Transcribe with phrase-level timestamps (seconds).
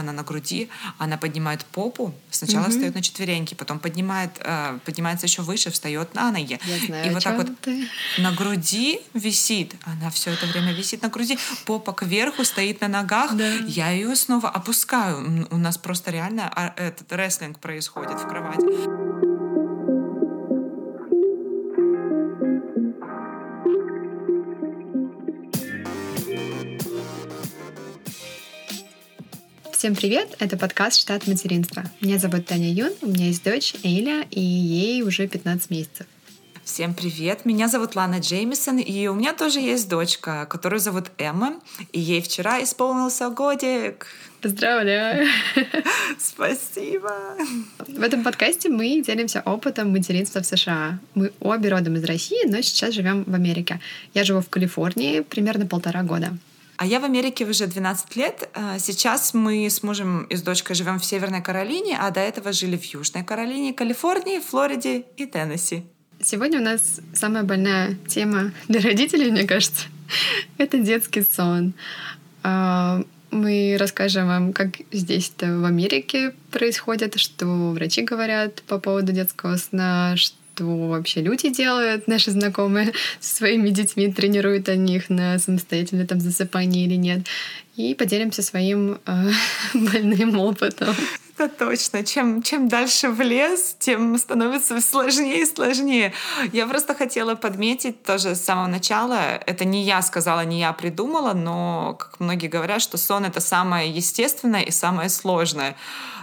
[0.00, 0.68] она на груди,
[0.98, 2.70] она поднимает попу, сначала mm-hmm.
[2.70, 6.58] встает на четвереньки, потом поднимает, э, поднимается еще выше, встает на ноги.
[6.64, 7.88] Я знаю, и вот так вот ты.
[8.18, 13.34] на груди висит, она все это время висит на груди, попа кверху стоит на ногах,
[13.34, 13.48] Да.
[13.66, 15.46] я ее снова опускаю.
[15.50, 19.09] У нас просто реально а, этот рестлинг происходит в кровати.
[29.80, 30.36] Всем привет!
[30.40, 31.84] Это подкаст «Штат материнства».
[32.02, 36.06] Меня зовут Таня Юн, у меня есть дочь Эйля, и ей уже 15 месяцев.
[36.64, 41.54] Всем привет, меня зовут Лана Джеймисон, и у меня тоже есть дочка, которую зовут Эмма,
[41.92, 44.06] и ей вчера исполнился годик.
[44.42, 45.26] Поздравляю!
[46.18, 47.14] Спасибо!
[47.88, 50.98] В этом подкасте мы делимся опытом материнства в США.
[51.14, 53.80] Мы обе родом из России, но сейчас живем в Америке.
[54.12, 56.36] Я живу в Калифорнии примерно полтора года.
[56.80, 58.48] А я в Америке уже 12 лет.
[58.54, 62.54] А Сейчас мы с мужем и с дочкой живем в Северной Каролине, а до этого
[62.54, 65.84] жили в Южной Каролине, Калифорнии, Флориде и Теннесси.
[66.22, 69.88] Сегодня у нас самая больная тема для родителей, мне кажется.
[70.56, 71.74] Это детский сон.
[72.42, 79.58] А, Мы расскажем вам, как здесь-то в Америке происходит, что врачи говорят по поводу детского
[79.58, 86.06] сна, что вообще люди делают, наши знакомые со своими детьми, тренируют о них на самостоятельное
[86.06, 87.26] там засыпание или нет.
[87.76, 89.30] И поделимся своим э,
[89.74, 90.94] больным опытом.
[91.40, 92.04] Это точно.
[92.04, 96.12] Чем, чем дальше в лес, тем становится сложнее и сложнее.
[96.52, 99.40] Я просто хотела подметить тоже с самого начала.
[99.46, 103.90] Это не я сказала, не я придумала, но, как многие говорят, что сон— это самое
[103.90, 105.76] естественное и самое сложное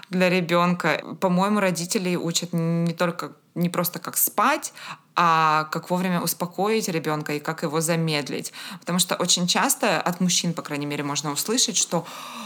[0.09, 1.01] для ребенка.
[1.19, 4.73] По-моему, родителей учат не только не просто как спать,
[5.19, 8.53] а как вовремя успокоить ребенка и как его замедлить.
[8.79, 12.05] Потому что очень часто от мужчин, по крайней мере, можно услышать, что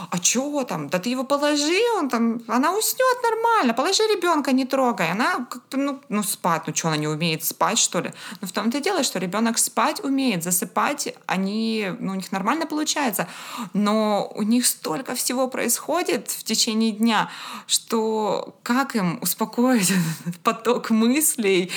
[0.09, 4.66] а чё там, да ты его положи, он там, она уснет нормально, положи ребенка, не
[4.66, 5.11] трогай.
[5.11, 8.14] Она как бы, ну, ну спать, ну что, она не умеет спать, что ли?
[8.39, 12.65] Но в том-то и дело, что ребенок спать умеет, засыпать они, ну, у них нормально
[12.65, 13.27] получается,
[13.73, 17.30] но у них столько всего происходит в течение дня,
[17.67, 19.92] что как им успокоить
[20.43, 21.70] поток мыслей,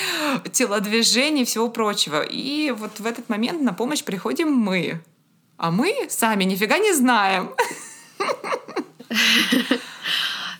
[0.85, 2.21] телодвижений и всего прочего.
[2.21, 5.01] И вот в этот момент на помощь приходим мы.
[5.57, 7.51] А мы сами нифига не знаем.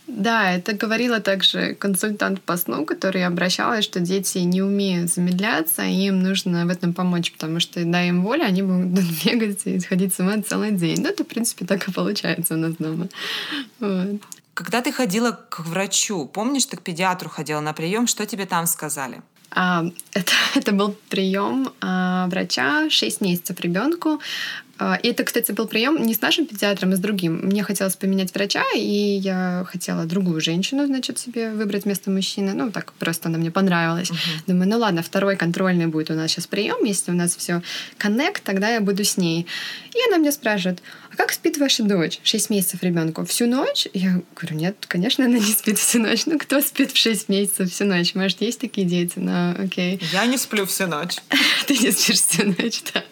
[0.08, 6.08] Да, это говорила также консультант по сну, которая обращалась, что дети не умеют замедляться, и
[6.08, 10.14] им нужно в этом помочь, потому что, дай им волю, они будут бегать и сходить
[10.14, 11.02] с ума целый день.
[11.02, 13.08] Ну, это, в принципе, так и получается у нас дома.
[13.80, 14.22] Вот.
[14.54, 18.68] Когда ты ходила к врачу, помнишь, ты к педиатру ходила на прием, что тебе там
[18.68, 19.22] сказали?
[19.56, 24.20] А, это, это был прием а, врача 6 месяцев ребенку.
[24.78, 27.40] А, И это, кстати, был прием не с нашим педиатром, а с другим.
[27.44, 32.54] Мне хотелось поменять врача, и я хотела другую женщину, значит, себе выбрать вместо мужчины.
[32.54, 34.12] Ну, так просто она мне понравилась.
[34.48, 36.84] Думаю, ну ладно, второй контрольный будет у нас сейчас прием.
[36.84, 37.62] Если у нас все
[37.98, 39.48] коннект, тогда я буду с ней.
[39.94, 40.82] И она мне спрашивает,
[41.12, 42.20] а как спит ваша дочь?
[42.24, 43.24] 6 месяцев ребенку.
[43.26, 43.88] Всю ночь?
[43.94, 46.26] Я говорю, нет, конечно, она не спит всю ночь.
[46.26, 48.14] Ну, кто спит в 6 месяцев всю ночь?
[48.14, 49.14] Может, есть такие дети?
[49.20, 50.02] Но окей.
[50.12, 51.16] Я не сплю всю ночь.
[51.68, 53.04] Ты не спишь всю ночь, да.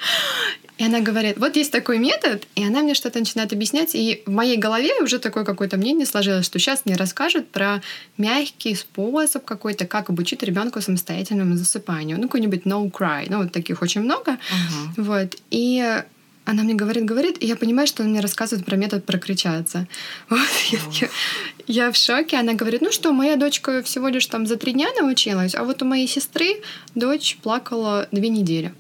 [0.83, 4.31] И она говорит, вот есть такой метод, и она мне что-то начинает объяснять, и в
[4.31, 7.81] моей голове уже такое какое-то мнение сложилось, что сейчас мне расскажут про
[8.17, 12.17] мягкий способ какой-то, как обучить ребенка самостоятельному засыпанию.
[12.17, 13.27] Ну, какой-нибудь no cry.
[13.29, 14.37] Ну, вот таких очень много.
[14.97, 15.37] Вот.
[15.51, 16.03] И
[16.43, 19.87] она мне говорит, говорит, и я понимаю, что она мне рассказывает про метод прокричаться.
[20.29, 20.39] Вот,
[20.71, 21.09] я, я-
[21.85, 22.35] я в шоке.
[22.35, 25.81] Она говорит, ну что, моя дочка всего лишь там за три дня научилась, а вот
[25.81, 26.61] у моей сестры
[26.93, 28.73] дочь плакала две недели.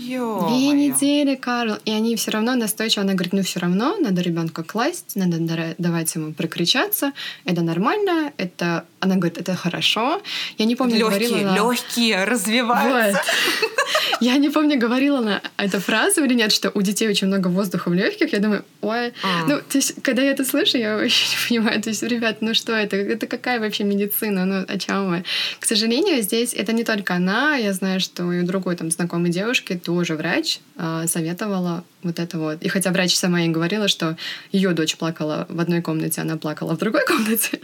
[0.00, 0.72] Две Ё-моё.
[0.72, 1.76] недели, Карл.
[1.84, 3.02] И они все равно настойчиво.
[3.02, 5.38] Она говорит, ну все равно надо ребенка класть, надо
[5.78, 7.12] давать ему прокричаться.
[7.44, 8.84] Это нормально, это...
[9.00, 10.20] Она говорит, это хорошо.
[10.58, 13.22] Я не помню, говорила Легкие, она- легкие развиваются.
[13.22, 13.70] Вот.
[14.20, 17.88] Я не помню, говорила она эту фразу или нет, что у детей очень много воздуха
[17.88, 18.32] в легких.
[18.32, 19.46] Я думаю, ой, А.
[19.48, 21.82] ну, то есть, когда я это слышу, я вообще не понимаю.
[21.82, 22.96] То есть, ребят, ну что это?
[22.96, 24.44] Это какая вообще медицина?
[24.44, 25.24] Ну, о чем вы?
[25.58, 27.56] К сожалению, здесь это не только она.
[27.56, 32.38] Я знаю, что и у другой там знакомой девушки тоже врач а, советовала вот это
[32.38, 32.62] вот.
[32.62, 34.16] И хотя врач сама ей говорила, что
[34.52, 37.60] ее дочь плакала в одной комнате, она плакала в другой комнате,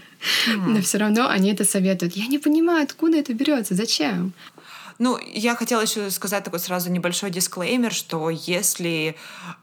[0.56, 2.16] но все равно они это советуют.
[2.16, 4.32] Я не понимаю, откуда это берется, зачем?
[4.98, 9.16] Ну, я хотела еще сказать такой сразу небольшой дисклеймер, что если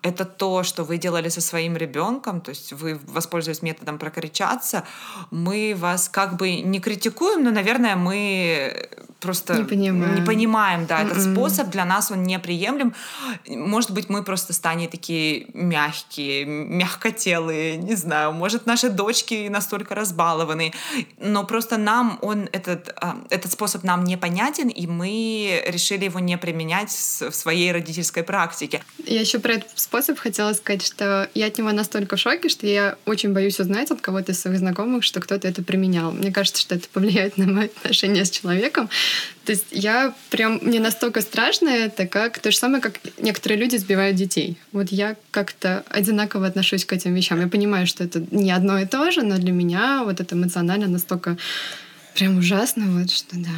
[0.04, 4.84] это то, что вы делали со своим ребенком, то есть вы воспользуетесь методом прокричаться,
[5.32, 8.90] мы вас как бы не критикуем, но, наверное, мы
[9.24, 11.34] просто не понимаем, не понимаем да, этот mm-hmm.
[11.34, 12.94] способ для нас он неприемлем.
[13.48, 20.74] Может быть, мы просто станем такие мягкие, мягкотелые, не знаю, может, наши дочки настолько разбалованы,
[21.20, 26.38] но просто нам он, этот, а, этот способ нам непонятен, и мы решили его не
[26.38, 28.84] применять в своей родительской практике.
[29.06, 32.68] Я еще про этот способ хотела сказать, что я от него настолько в шоке, что
[32.68, 36.12] я очень боюсь узнать от кого-то из своих знакомых, что кто-то это применял.
[36.12, 38.90] Мне кажется, что это повлияет на мои отношения с человеком.
[39.46, 40.60] То есть я прям...
[40.62, 44.58] Мне настолько страшно это, как то же самое, как некоторые люди сбивают детей.
[44.72, 47.40] Вот я как-то одинаково отношусь к этим вещам.
[47.40, 50.88] Я понимаю, что это не одно и то же, но для меня вот это эмоционально
[50.88, 51.38] настолько
[52.14, 53.50] прям ужасно, вот что да.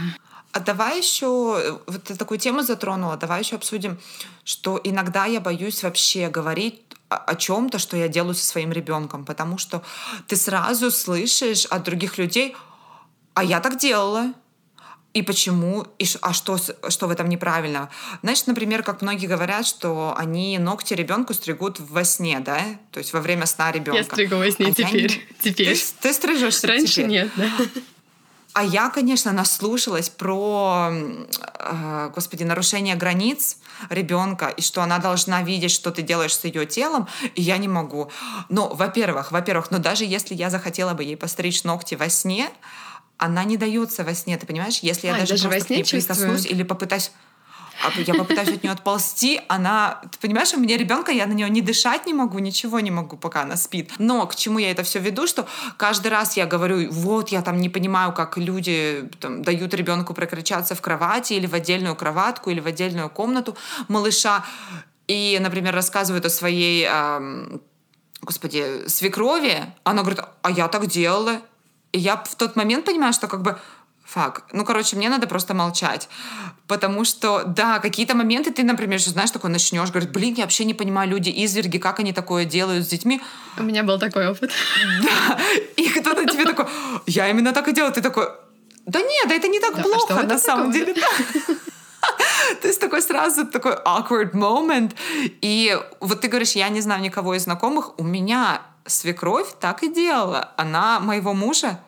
[0.52, 3.98] А давай еще, вот ты такую тему затронула, давай еще обсудим,
[4.46, 9.58] что иногда я боюсь вообще говорить о чем-то, что я делаю со своим ребенком, потому
[9.58, 9.84] что
[10.28, 12.56] ты сразу слышишь от других людей,
[13.34, 14.32] а я так делала,
[15.16, 16.58] и почему, и, а что,
[16.90, 17.90] что в этом неправильно?
[18.22, 22.60] Знаешь, например, как многие говорят, что они ногти ребенку стригут во сне, да?
[22.92, 23.98] То есть во время сна ребенка.
[23.98, 25.12] Я стригу во сне а теперь.
[25.14, 25.52] Не...
[25.52, 25.78] теперь.
[25.80, 27.08] Ты, ты стрижешься Раньше теперь?
[27.08, 27.50] нет, да.
[28.56, 33.58] А я, конечно, наслушалась про, э, господи, нарушение границ
[33.90, 37.68] ребенка и что она должна видеть, что ты делаешь с ее телом, и я не
[37.70, 38.12] могу.
[38.50, 42.50] Но, во-первых, во-первых, но даже если я захотела бы ей постричь ногти во сне,
[43.18, 44.80] она не дается во сне, ты понимаешь?
[44.80, 47.12] Если я а, даже, даже просто к ней прикоснусь или попытаюсь
[47.84, 51.50] а я попытаюсь от нее отползти, она, ты понимаешь, у меня ребенка, я на нее
[51.50, 53.92] не дышать не могу, ничего не могу, пока она спит.
[54.00, 55.46] Но к чему я это все веду, что
[55.78, 60.74] каждый раз я говорю, вот я там не понимаю, как люди там, дают ребенку прокричаться
[60.74, 63.58] в кровати или в отдельную кроватку или в отдельную комнату
[63.88, 64.46] малыша,
[65.08, 67.62] и, например, рассказывают о своей, эм,
[68.22, 71.42] господи, свекрови, она говорит, а я так делала,
[71.96, 73.58] и я в тот момент понимаю, что как бы
[74.04, 74.44] фак.
[74.52, 76.10] Ну, короче, мне надо просто молчать.
[76.68, 80.66] Потому что, да, какие-то моменты ты, например, что знаешь, такой начнешь говорить, блин, я вообще
[80.66, 83.22] не понимаю, люди изверги, как они такое делают с детьми.
[83.58, 84.52] У меня был такой опыт.
[85.04, 85.40] Да.
[85.78, 86.66] И кто-то тебе такой,
[87.08, 87.94] я именно так и делаю.
[87.94, 88.28] Ты такой,
[88.86, 90.94] да нет, да это не так да, плохо, а на самом деле.
[90.94, 91.56] Да.
[92.62, 94.92] То есть такой сразу такой awkward moment.
[95.42, 99.94] И вот ты говоришь, я не знаю никого из знакомых, у меня свекровь так и
[99.94, 100.52] делала.
[100.58, 101.80] Она моего мужа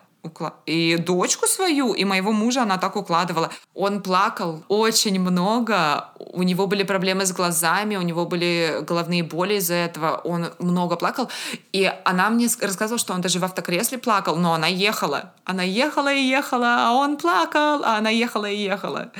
[0.66, 3.50] и дочку свою, и моего мужа она так укладывала.
[3.74, 9.54] Он плакал очень много, у него были проблемы с глазами, у него были головные боли
[9.54, 11.30] из-за этого, он много плакал.
[11.72, 15.32] И она мне рассказывала, что он даже в автокресле плакал, но она ехала.
[15.44, 19.10] Она ехала и ехала, а он плакал, а она ехала и ехала.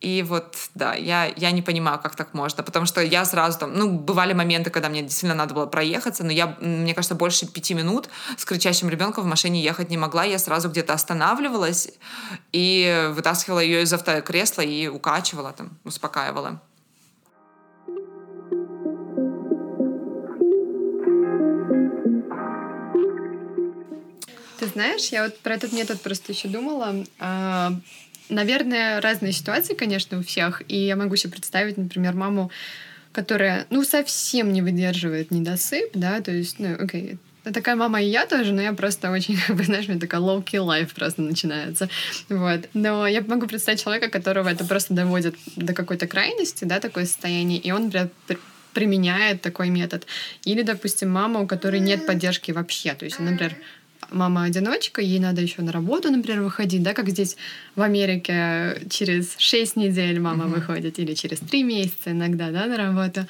[0.00, 3.74] И вот, да, я, я не понимаю, как так можно, потому что я сразу там,
[3.74, 7.74] ну, бывали моменты, когда мне действительно надо было проехаться, но я, мне кажется, больше пяти
[7.74, 11.90] минут с кричащим ребенком в машине ехать не могла, я сразу где-то останавливалась
[12.52, 16.60] и вытаскивала ее из автокресла и укачивала там, успокаивала.
[24.58, 27.04] Ты знаешь, я вот про этот метод просто еще думала.
[28.28, 30.62] Наверное, разные ситуации, конечно, у всех.
[30.68, 32.50] И я могу себе представить, например, маму,
[33.12, 37.18] которая, ну, совсем не выдерживает недосып, да, то есть, ну, окей,
[37.52, 40.20] такая мама и я тоже, но я просто очень, как бы, знаешь, у меня такая
[40.20, 41.88] low-key life просто начинается.
[42.28, 42.68] Вот.
[42.74, 47.58] Но я могу представить человека, которого это просто доводит до какой-то крайности, да, такое состояние,
[47.58, 48.10] и он, например,
[48.74, 50.06] применяет такой метод.
[50.44, 52.94] Или, допустим, мама, у которой нет поддержки вообще.
[52.94, 53.56] То есть, например,
[54.10, 57.36] мама-одиночка, ей надо еще на работу, например, выходить, да, как здесь
[57.76, 60.54] в Америке через 6 недель мама mm-hmm.
[60.54, 63.26] выходит, или через 3 месяца иногда, да, на работу.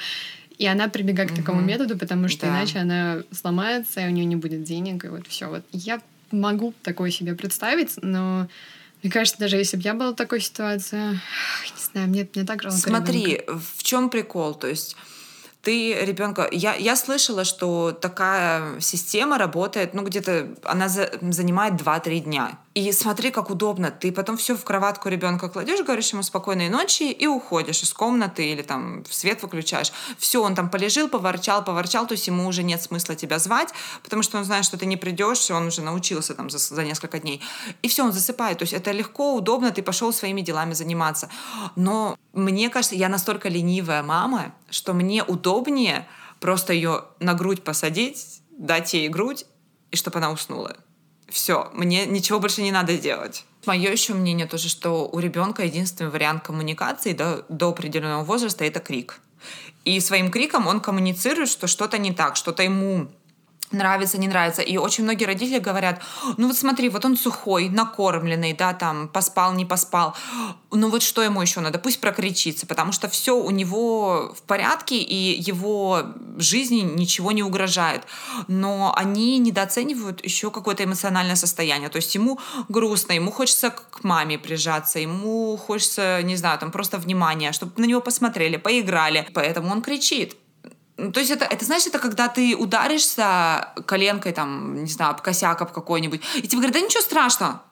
[0.58, 1.34] И она прибегает mm-hmm.
[1.34, 2.52] к такому методу, потому что да.
[2.52, 5.48] иначе она сломается, и у нее не будет денег, и вот все.
[5.48, 6.00] Вот я
[6.30, 8.48] могу такое себе представить, но
[9.02, 12.62] мне кажется, даже если бы я была в такой ситуации, не знаю, мне, мне так
[12.62, 12.78] жалко.
[12.78, 13.60] Смотри, ребенка.
[13.76, 14.54] в чем прикол?
[14.54, 14.96] То есть
[15.62, 16.48] ты ребенка...
[16.50, 22.58] Я, я слышала, что такая система работает, ну, где-то она за, занимает 2-3 дня.
[22.78, 23.90] И смотри, как удобно.
[23.90, 28.52] Ты потом все в кроватку ребенка кладешь, говоришь ему спокойной ночи и уходишь из комнаты
[28.52, 29.90] или там свет выключаешь.
[30.16, 33.70] Все, он там полежил, поворчал, поворчал, то есть ему уже нет смысла тебя звать,
[34.04, 37.18] потому что он знает, что ты не придешь, он уже научился там за, за несколько
[37.18, 37.42] дней.
[37.82, 38.58] И все, он засыпает.
[38.58, 41.28] То есть это легко, удобно, ты пошел своими делами заниматься.
[41.74, 46.06] Но мне кажется, я настолько ленивая мама, что мне удобнее
[46.38, 49.46] просто ее на грудь посадить, дать ей грудь,
[49.90, 50.76] и чтобы она уснула.
[51.28, 53.44] Все, мне ничего больше не надо делать.
[53.66, 58.80] Мое еще мнение тоже, что у ребенка единственный вариант коммуникации до, до определенного возраста это
[58.80, 59.20] крик.
[59.84, 63.08] И своим криком он коммуницирует, что что-то не так, что-то ему
[63.72, 64.62] нравится, не нравится.
[64.62, 66.02] И очень многие родители говорят,
[66.36, 70.14] ну вот смотри, вот он сухой, накормленный, да, там, поспал, не поспал.
[70.70, 71.78] Ну вот что ему еще надо?
[71.78, 76.02] Пусть прокричится, потому что все у него в порядке, и его
[76.36, 78.04] жизни ничего не угрожает.
[78.48, 81.88] Но они недооценивают еще какое-то эмоциональное состояние.
[81.88, 86.98] То есть ему грустно, ему хочется к маме прижаться, ему хочется, не знаю, там просто
[86.98, 89.26] внимания, чтобы на него посмотрели, поиграли.
[89.32, 90.36] Поэтому он кричит.
[90.98, 95.20] Ну, то есть это, это, знаешь, это когда ты ударишься коленкой, там, не знаю, об
[95.20, 97.62] косяк об какой-нибудь, и тебе говорят, да ничего страшного.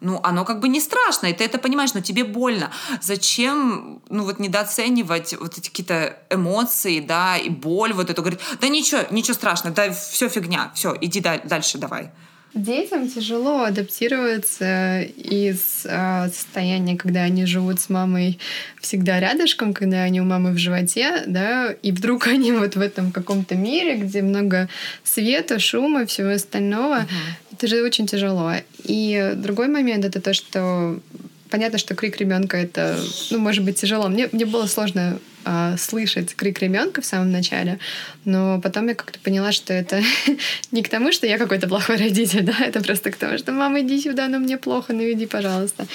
[0.00, 2.70] Ну, оно как бы не страшно, и ты это понимаешь, но тебе больно.
[3.02, 8.68] Зачем, ну, вот недооценивать вот эти какие-то эмоции, да, и боль вот эту, говорит, да
[8.68, 12.12] ничего, ничего страшного, да, все фигня, все, иди дальше давай.
[12.54, 18.38] Детям тяжело адаптироваться из э, состояния, когда они живут с мамой
[18.80, 23.12] всегда рядышком, когда они у мамы в животе, да, и вдруг они вот в этом
[23.12, 24.68] каком-то мире, где много
[25.04, 27.00] света, шума, всего остального.
[27.00, 27.52] Uh-huh.
[27.52, 28.52] Это же очень тяжело.
[28.84, 31.00] И другой момент это то, что
[31.50, 32.98] понятно, что крик ребенка это,
[33.30, 34.08] ну, может быть, тяжело.
[34.08, 37.78] Мне, мне было сложно э, слышать крик ребенка в самом начале,
[38.24, 40.02] но потом я как-то поняла, что это
[40.72, 43.80] не к тому, что я какой-то плохой родитель, да, это просто к тому, что мама,
[43.80, 45.86] иди сюда, но мне плохо, ну иди, пожалуйста.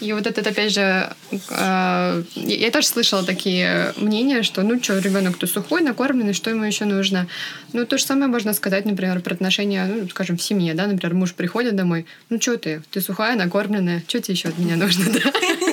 [0.00, 1.12] И вот этот, опять же,
[1.50, 6.84] э, я тоже слышала такие мнения, что, ну что, ребенок-то сухой, накормленный, что ему еще
[6.84, 7.26] нужно?
[7.72, 11.14] Ну, то же самое можно сказать, например, про отношения, ну, скажем, в семье, да, например,
[11.14, 15.04] муж приходит домой, ну что ты, ты сухая, накормленная, что тебе еще от меня нужно,
[15.12, 15.71] да?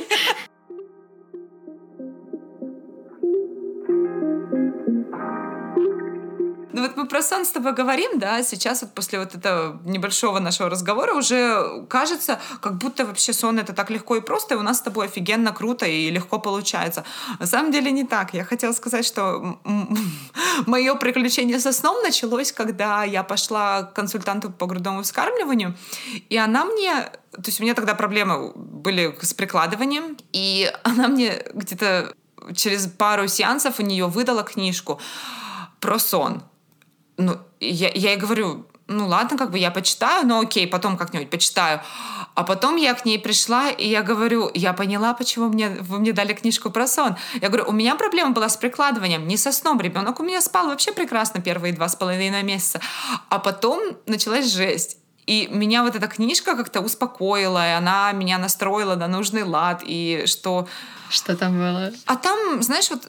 [6.80, 10.40] Ну вот мы про сон с тобой говорим, да, сейчас вот после вот этого небольшого
[10.40, 14.62] нашего разговора уже кажется, как будто вообще сон это так легко и просто, и у
[14.62, 17.04] нас с тобой офигенно круто и легко получается.
[17.38, 18.34] На самом деле не так.
[18.34, 19.60] Я хотела сказать, что
[20.66, 25.76] мое приключение со сном началось, когда я пошла к консультанту по грудному вскармливанию,
[26.30, 31.44] и она мне то есть у меня тогда проблемы были с прикладыванием, и она мне
[31.54, 32.14] где-то
[32.56, 35.02] через пару сеансов у нее выдала книжку
[35.82, 36.42] про сон
[37.20, 41.30] ну, я, я ей говорю, ну ладно, как бы я почитаю, но окей, потом как-нибудь
[41.30, 41.82] почитаю.
[42.34, 46.14] А потом я к ней пришла, и я говорю, я поняла, почему мне, вы мне
[46.14, 47.16] дали книжку про сон.
[47.42, 49.80] Я говорю, у меня проблема была с прикладыванием, не со сном.
[49.80, 52.80] Ребенок у меня спал вообще прекрасно первые два с половиной месяца.
[53.30, 54.98] А потом началась жесть.
[55.28, 60.24] И меня вот эта книжка как-то успокоила, и она меня настроила на нужный лад, и
[60.26, 60.68] что...
[61.10, 61.92] Что там было?
[62.06, 63.06] А там, знаешь, вот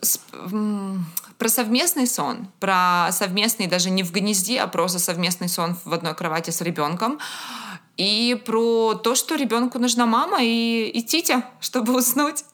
[1.41, 6.15] про совместный сон, про совместный даже не в гнезде, а просто совместный сон в одной
[6.15, 7.19] кровати с ребенком.
[7.97, 12.45] И про то, что ребенку нужна мама и, и титя, чтобы уснуть.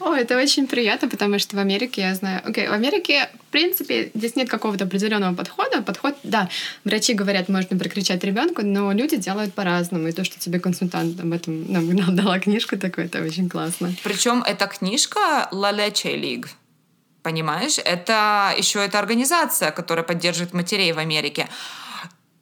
[0.00, 3.52] О, это очень приятно, потому что в Америке, я знаю, окей, okay, в Америке, в
[3.52, 5.82] принципе, здесь нет какого-то определенного подхода.
[5.82, 6.48] Подход, да,
[6.84, 10.08] врачи говорят, можно прокричать ребенку, но люди делают по-разному.
[10.08, 13.94] И то, что тебе консультант об этом нам дала книжку, такое, это очень классно.
[14.02, 16.48] Причем эта книжка La Leche League
[17.24, 17.78] Понимаешь?
[17.82, 21.48] Это еще эта организация, которая поддерживает матерей в Америке.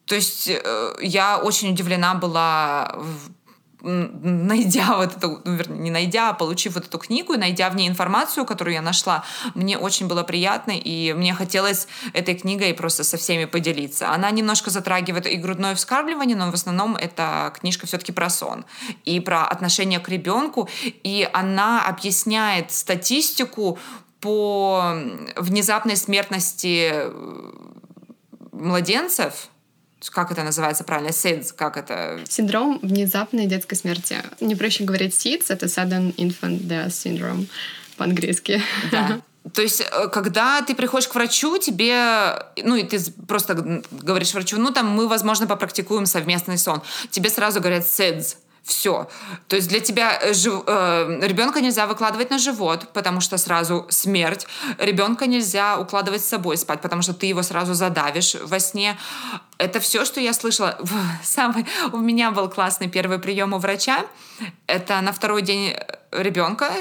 [0.05, 2.93] То есть э, я очень удивлена была
[3.83, 7.89] найдя вот эту, ну, вернее, не найдя, а получив вот эту книгу, найдя в ней
[7.89, 9.25] информацию, которую я нашла,
[9.55, 14.11] мне очень было приятно, и мне хотелось этой книгой просто со всеми поделиться.
[14.11, 18.63] Она немножко затрагивает и грудное вскармливание, но в основном это книжка все-таки про сон
[19.03, 20.69] и про отношение к ребенку,
[21.03, 23.79] и она объясняет статистику
[24.23, 24.95] по
[25.35, 27.11] внезапной смертности э,
[28.53, 29.49] младенцев,
[30.11, 32.21] как это называется правильно, SIDS, как это?
[32.29, 34.17] Синдром внезапной детской смерти.
[34.39, 37.47] Не проще говорить SIDS, это Sudden Infant Death Syndrome
[37.97, 38.61] по-английски.
[38.91, 39.19] Да.
[39.53, 44.57] То есть, э, когда ты приходишь к врачу, тебе, ну, и ты просто говоришь врачу,
[44.57, 46.81] ну, там, мы, возможно, попрактикуем совместный сон.
[47.11, 48.37] Тебе сразу говорят SIDS.
[48.63, 49.09] Все.
[49.49, 54.47] То есть для тебя э, э, ребенка нельзя выкладывать на живот, потому что сразу смерть.
[54.77, 58.97] Ребенка нельзя укладывать с собой спать, потому что ты его сразу задавишь во сне.
[59.57, 60.79] Это все, что я слышала.
[61.23, 64.05] Самый, у меня был классный первый прием у врача.
[64.65, 65.75] Это на второй день
[66.11, 66.71] ребенка,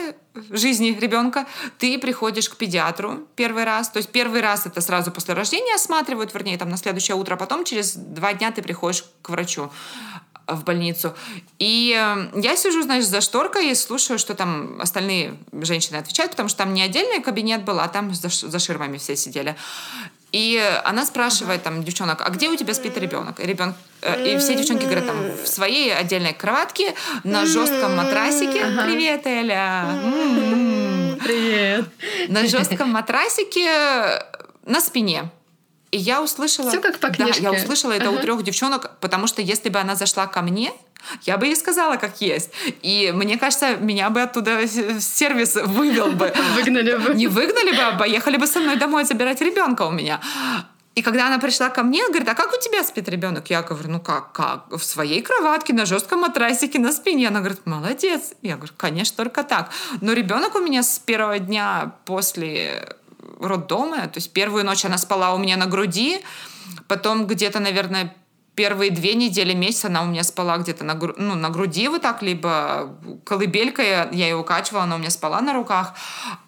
[0.51, 1.47] жизни ребенка,
[1.79, 3.89] ты приходишь к педиатру первый раз.
[3.91, 7.37] То есть первый раз это сразу после рождения осматривают, вернее, там на следующее утро, а
[7.37, 9.71] потом через два дня ты приходишь к врачу
[10.47, 11.15] в больницу.
[11.59, 16.49] И э, я сижу, значит, за шторкой и слушаю, что там остальные женщины отвечают, потому
[16.49, 19.57] что там не отдельный кабинет был, а там за, за ширмами все сидели.
[20.33, 23.39] И она спрашивает там девчонок, а где у тебя спит ребенок?
[23.39, 28.65] И, ребенок, э, и все девчонки говорят, там, в своей отдельной кроватке, на жестком матрасике.
[28.83, 29.85] Привет, Эля!
[31.23, 31.87] Привет!
[32.29, 34.25] На жестком матрасике
[34.65, 35.31] на спине.
[35.93, 36.71] И я услышала...
[36.71, 37.43] Все как по книжке.
[37.43, 38.17] Да, я услышала это ага.
[38.17, 40.73] у трех девчонок, потому что если бы она зашла ко мне,
[41.25, 42.51] я бы ей сказала, как есть.
[42.81, 46.33] И мне кажется, меня бы оттуда сервис вывел бы.
[46.57, 47.15] Выгнали бы.
[47.15, 50.21] Не выгнали бы, а поехали бы со мной домой забирать ребенка у меня.
[50.95, 53.49] И когда она пришла ко мне, говорит, а как у тебя спит ребенок?
[53.51, 54.71] Я говорю, ну как, как?
[54.71, 57.29] В своей кроватке, на жестком матрасике, на спине.
[57.29, 58.33] Она говорит, молодец.
[58.43, 59.71] Я говорю, конечно, только так.
[60.01, 62.97] Но ребенок у меня с первого дня после
[63.43, 66.21] роддома, то есть первую ночь она спала у меня на груди,
[66.89, 68.15] потом где-то, наверное,
[68.55, 72.03] первые две недели, месяца она у меня спала где-то на, гру- ну, на груди вот
[72.03, 72.95] так, либо
[73.25, 75.95] колыбелькой, я ее укачивала, она у меня спала на руках.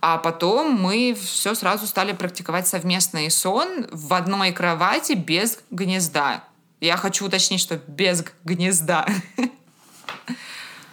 [0.01, 6.45] А потом мы все сразу стали практиковать совместный сон в одной кровати без гнезда.
[6.81, 9.07] Я хочу уточнить, что без гнезда.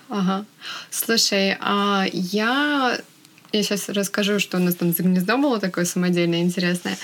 [0.08, 0.46] Ага.
[0.90, 2.98] Слушай, а я
[3.52, 6.98] я сейчас расскажу, что у нас там за гнездо было такое самодельное, интересное.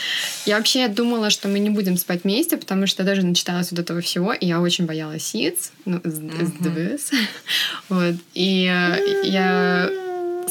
[0.45, 4.01] Я вообще думала, что мы не будем спать вместе, потому что даже начиталась вот этого
[4.01, 7.11] всего, и я очень боялась сиц, ну, СДВС.
[7.89, 8.15] Вот.
[8.33, 9.89] И э, я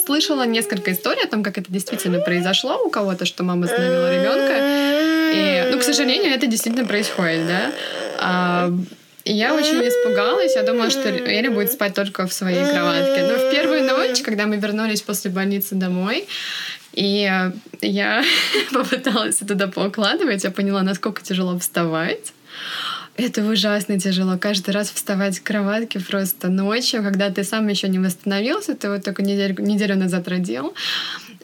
[0.05, 4.57] слышала несколько историй о том, как это действительно произошло у кого-то, что мама остановила ребенка.
[5.35, 7.73] И, ну, к сожалению, это действительно происходит, да.
[8.19, 8.73] А,
[9.27, 10.55] и я очень испугалась.
[10.55, 13.27] Я думала, что Эля будет спать только в своей кроватке.
[13.27, 16.29] Но в первую ночь, когда мы вернулись после больницы домой,
[16.93, 17.29] и
[17.81, 18.25] я
[18.73, 22.33] попыталась туда поукладывать, я поняла, насколько тяжело вставать.
[23.17, 24.39] Это ужасно тяжело.
[24.39, 29.03] Каждый раз вставать с кроватки просто ночью, когда ты сам еще не восстановился, ты вот
[29.03, 30.73] только неделю, неделю назад родил.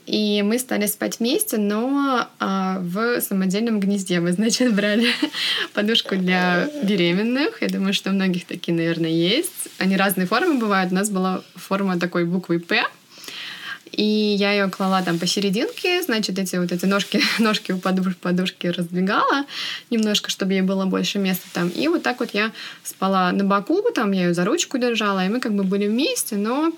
[0.07, 4.21] И мы стали спать вместе, но а, в самодельном гнезде.
[4.21, 5.09] Мы, значит, брали
[5.75, 7.63] подушку для беременных.
[7.63, 9.69] Я думаю, что у многих такие, наверное, есть.
[9.79, 10.93] Они разные формы бывают.
[10.93, 12.85] У нас была форма такой буквы «П»,
[13.93, 18.69] и я ее клала там посерединке, значит, эти вот эти ножки, ножки у подуш, подушки
[18.69, 19.45] раздвигала
[19.91, 21.69] немножко, чтобы ей было больше места там.
[21.69, 25.29] И вот так вот я спала на боку, там я ее за ручку держала, и
[25.29, 26.73] мы как бы были вместе, но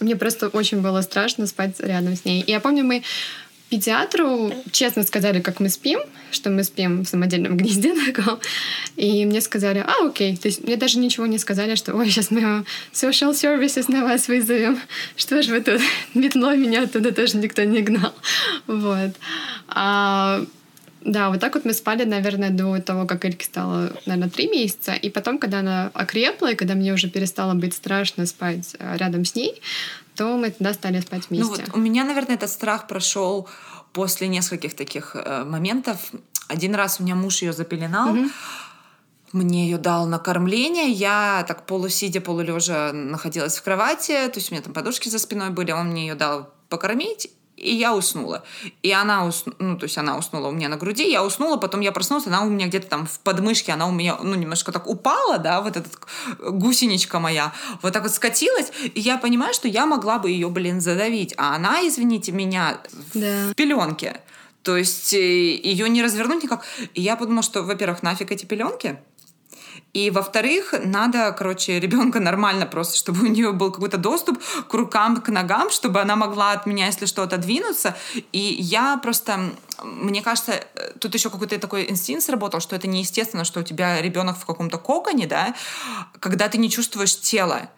[0.00, 2.42] мне просто очень было страшно спать рядом с ней.
[2.42, 3.02] И я помню, мы
[3.74, 5.98] педиатру честно сказали, как мы спим,
[6.30, 8.38] что мы спим в самодельном гнезде таком.
[8.96, 10.36] И мне сказали, а, окей.
[10.36, 14.28] То есть мне даже ничего не сказали, что, ой, сейчас мы social services на вас
[14.28, 14.78] вызовем.
[15.16, 15.80] Что ж вы тут?
[16.14, 18.14] Метлой меня оттуда тоже никто не гнал.
[18.66, 19.10] Вот.
[19.68, 20.44] А
[21.04, 24.94] да, вот так вот мы спали, наверное, до того, как Эльке стало, наверное, три месяца.
[24.94, 29.24] И потом, когда она окрепла, и когда мне уже перестало быть страшно спать э, рядом
[29.24, 29.60] с ней,
[30.16, 31.44] то мы тогда стали спать вместе.
[31.44, 33.48] Ну вот у меня, наверное, этот страх прошел
[33.92, 35.98] после нескольких таких э, моментов.
[36.48, 38.14] Один раз у меня муж ее запеленал.
[38.14, 38.30] Угу.
[39.32, 40.90] Мне ее дал на кормление.
[40.90, 44.12] Я так полусидя, полулежа находилась в кровати.
[44.28, 45.72] То есть у меня там подушки за спиной были.
[45.72, 47.30] Он мне ее дал покормить.
[47.64, 48.44] И я уснула.
[48.82, 51.80] И она уснула, ну, то есть она уснула у меня на груди, я уснула, потом
[51.80, 54.86] я проснулась, она у меня где-то там в подмышке, она у меня, ну, немножко так
[54.86, 55.88] упала, да, вот эта
[56.38, 60.82] гусеничка моя, вот так вот скатилась, и я понимаю, что я могла бы ее, блин,
[60.82, 62.80] задавить, а она, извините меня,
[63.14, 63.48] да.
[63.50, 64.20] в пеленке.
[64.62, 66.64] То есть э, ее не развернуть никак.
[66.94, 68.98] И я подумала, что, во-первых, нафиг эти пеленки,
[69.94, 75.22] и, во-вторых, надо, короче, ребенка нормально просто, чтобы у нее был какой-то доступ к рукам,
[75.22, 77.96] к ногам, чтобы она могла от меня, если что-то, двинуться.
[78.32, 79.52] И я просто,
[79.84, 80.64] мне кажется,
[80.98, 84.78] тут еще какой-то такой инстинкт сработал, что это неестественно, что у тебя ребенок в каком-то
[84.78, 85.54] коконе, да,
[86.18, 87.70] когда ты не чувствуешь тело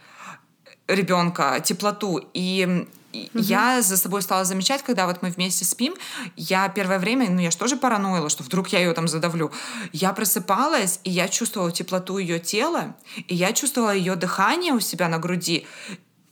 [0.89, 2.21] ребенка, теплоту.
[2.33, 2.87] И
[3.35, 3.43] Угу.
[3.43, 5.95] Я за собой стала замечать, когда вот мы вместе спим,
[6.37, 9.51] я первое время, ну я же тоже параноила, что вдруг я ее там задавлю.
[9.93, 12.97] Я просыпалась, и я чувствовала теплоту ее тела,
[13.29, 15.67] и я чувствовала ее дыхание у себя на груди.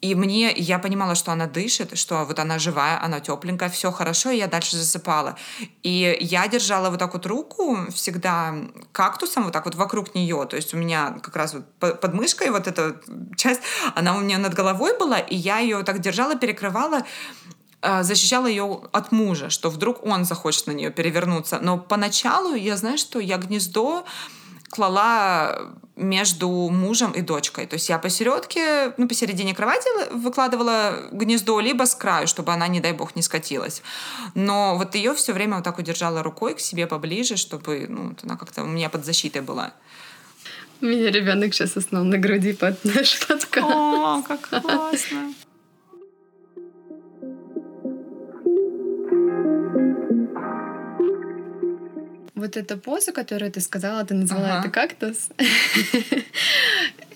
[0.01, 4.31] И мне, я понимала, что она дышит, что вот она живая, она тепленькая, все хорошо,
[4.31, 5.37] и я дальше засыпала.
[5.83, 8.55] И я держала вот так вот руку всегда
[8.93, 10.47] кактусом, вот так вот вокруг нее.
[10.49, 13.01] То есть у меня как раз вот под мышкой вот эта
[13.37, 13.63] часть,
[13.95, 17.03] она у меня над головой была, и я ее так держала, перекрывала
[17.87, 21.59] а, защищала ее от мужа, что вдруг он захочет на нее перевернуться.
[21.61, 24.07] Но поначалу я знаю, что я гнездо
[24.71, 27.67] клала между мужем и дочкой.
[27.67, 32.81] То есть я посередке, ну, посередине кровати выкладывала гнездо, либо с краю, чтобы она, не
[32.81, 33.83] дай бог, не скатилась.
[34.35, 38.37] Но вот ее все время вот так удержала рукой к себе поближе, чтобы ну, она
[38.37, 39.73] как-то у меня под защитой была.
[40.81, 43.65] У меня ребенок сейчас уснул на груди под наш подкаст.
[43.65, 45.35] О, как классно.
[52.45, 54.61] Вот эта поза, которую ты сказала, ты назвала ага.
[54.61, 55.29] это кактус.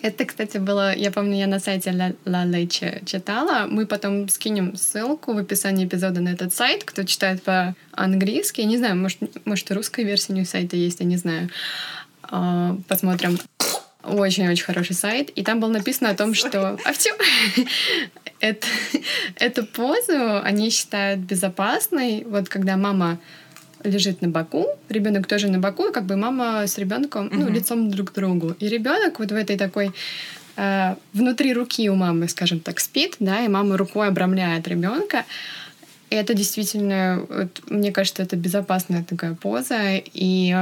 [0.00, 3.66] Это, кстати, было, я помню, я на сайте La, Leche читала.
[3.66, 8.60] Мы потом скинем ссылку в описании эпизода на этот сайт, кто читает по-английски.
[8.60, 11.50] Не знаю, может, может, русская версия у сайта есть, я не знаю.
[12.22, 13.40] А, посмотрим.
[14.04, 15.30] Очень-очень хороший сайт.
[15.30, 16.78] И там было написано о том, что...
[16.84, 17.10] А все.
[19.36, 22.24] эту позу они считают безопасной.
[22.24, 23.18] Вот когда мама
[23.84, 27.90] лежит на боку, ребенок тоже на боку, и как бы мама с ребенком, ну, лицом
[27.90, 28.56] друг к другу.
[28.60, 29.92] И ребенок вот в этой такой
[30.56, 35.24] э, внутри руки у мамы, скажем так, спит, да, и мама рукой обрамляет ребенка.
[36.10, 40.00] И это действительно, вот, мне кажется, это безопасная такая поза.
[40.14, 40.56] И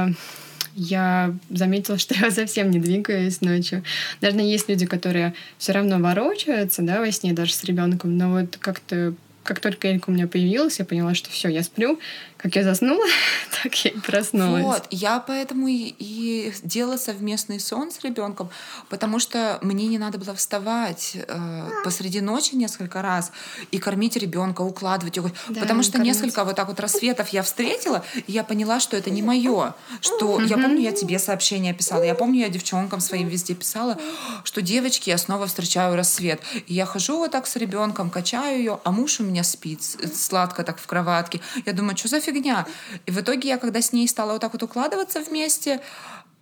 [0.75, 3.83] я заметила, что я совсем не двигаюсь ночью.
[4.21, 8.57] Наверное, есть люди, которые все равно ворочаются, да, во сне даже с ребенком, но вот
[8.57, 9.13] как-то
[9.47, 11.99] как только Элька у меня появилась, я поняла, что все, я сплю.
[12.37, 13.03] Как я заснула,
[13.63, 14.63] так я и проснулась.
[14.63, 18.51] Вот, я поэтому и, и делала совместный сон с ребенком,
[18.89, 23.31] потому что мне не надо было вставать э, посреди ночи несколько раз
[23.71, 25.31] и кормить ребенка, укладывать его.
[25.49, 26.13] Да, потому что кормить.
[26.13, 29.73] несколько вот так вот рассветов я встретила, и я поняла, что это не мое.
[30.01, 33.97] Что я помню, я тебе сообщение писала, я помню, я девчонкам своим везде писала,
[34.43, 36.41] что девочки, я снова встречаю рассвет.
[36.67, 40.63] И я хожу вот так с ребенком, качаю ее, а муж у меня спит сладко
[40.63, 41.41] так в кроватке.
[41.65, 42.65] Я думаю, что за фигня?
[43.05, 45.81] И в итоге я, когда с ней стала вот так вот укладываться вместе,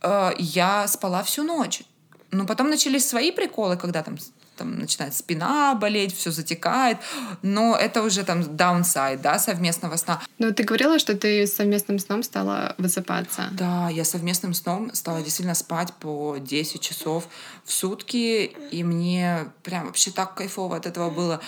[0.02, 1.84] э, я спала всю ночь.
[2.32, 4.18] Но потом начались свои приколы, когда там
[4.56, 6.98] там начинает спина болеть, все затекает,
[7.42, 10.22] но это уже там downside, да, совместного сна.
[10.38, 13.50] Но ты говорила, что ты совместным сном стала высыпаться.
[13.52, 17.28] Да, я совместным сном стала действительно спать по 10 часов
[17.64, 21.42] в сутки, и мне прям вообще так кайфово от этого было.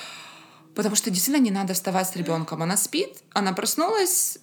[0.78, 2.62] Потому что действительно не надо вставать с ребенком.
[2.62, 4.38] Она спит, она проснулась,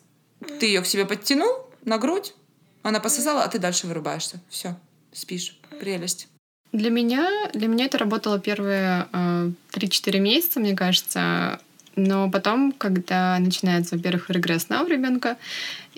[0.59, 2.35] ты ее к себе подтянул на грудь,
[2.83, 4.41] она пососала, а ты дальше вырубаешься.
[4.49, 4.75] Все,
[5.13, 5.57] спишь.
[5.79, 6.27] Прелесть.
[6.73, 11.61] Для меня, для меня это работало первые э, 3-4 месяца, мне кажется.
[11.95, 15.37] Но потом, когда начинается, во-первых, регресс сна у ребенка,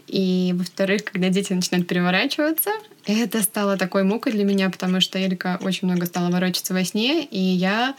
[0.07, 2.73] и, во-вторых, когда дети начинают переворачиваться,
[3.07, 7.25] это стало такой мукой для меня, потому что Элька очень много стала ворочаться во сне,
[7.25, 7.95] и я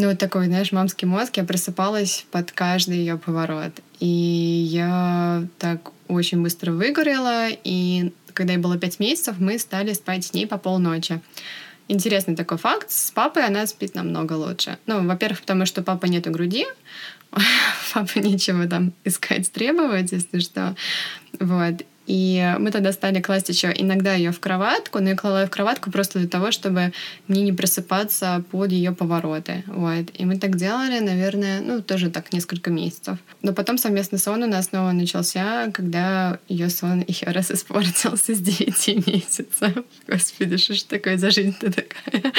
[0.00, 3.72] ну, вот такой, знаешь, мамский мозг, я просыпалась под каждый ее поворот.
[3.98, 10.24] И я так очень быстро выгорела, и когда ей было пять месяцев, мы стали спать
[10.24, 11.20] с ней по полночи.
[11.88, 12.90] Интересный такой факт.
[12.90, 14.78] С папой она спит намного лучше.
[14.86, 16.66] Ну, во-первых, потому что папа нету груди,
[17.92, 20.76] папа нечего там искать, требовать, если что.
[21.38, 21.82] Вот.
[22.10, 25.50] И мы тогда стали класть еще иногда ее в кроватку, но я клала ее в
[25.50, 26.92] кроватку просто для того, чтобы
[27.28, 29.62] мне не просыпаться под ее повороты.
[29.68, 30.06] Вот.
[30.14, 33.16] И мы так делали, наверное, ну, тоже так несколько месяцев.
[33.42, 38.40] Но потом совместный сон у нас снова начался, когда ее сон еще раз испортился с
[38.40, 39.72] 9 месяцев.
[40.08, 42.32] Господи, что ж такое за жизнь-то такая?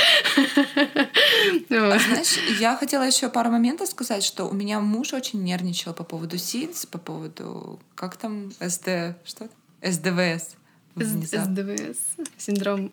[1.69, 6.03] А, знаешь, я хотела еще пару моментов сказать, что у меня муж очень нервничал по
[6.03, 10.55] поводу СИДС, по поводу, как там, СД, что то СДВС.
[10.95, 11.97] СДВС.
[12.37, 12.91] Синдром...